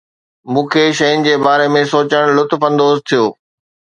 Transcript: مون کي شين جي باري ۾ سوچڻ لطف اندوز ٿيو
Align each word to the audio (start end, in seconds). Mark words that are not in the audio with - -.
مون 0.53 0.65
کي 0.71 0.83
شين 0.99 1.25
جي 1.25 1.35
باري 1.45 1.67
۾ 1.75 1.83
سوچڻ 1.91 2.23
لطف 2.37 2.61
اندوز 2.69 2.95
ٿيو 3.07 3.23